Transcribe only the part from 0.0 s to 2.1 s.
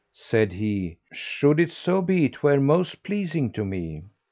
Said he, "Should it so